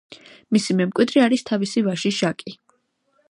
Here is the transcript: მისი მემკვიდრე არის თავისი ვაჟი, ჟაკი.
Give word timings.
მისი 0.55 0.75
მემკვიდრე 0.79 1.21
არის 1.25 1.45
თავისი 1.51 1.85
ვაჟი, 1.89 2.13
ჟაკი. 2.21 2.57